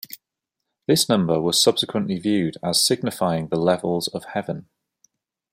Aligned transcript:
This 0.87 1.07
number 1.07 1.39
was 1.39 1.61
subsequently 1.61 2.17
viewed 2.17 2.57
as 2.63 2.83
signifying 2.83 3.49
the 3.49 3.55
levels 3.59 4.07
of 4.07 4.23
heaven. 4.25 4.67